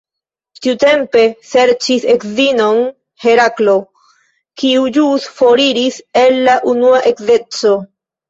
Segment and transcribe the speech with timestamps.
[0.65, 2.79] Tiutempe serĉis edzinon
[3.25, 3.75] Heraklo,
[4.61, 7.75] kiu ĵus foriris el la unua edzeco.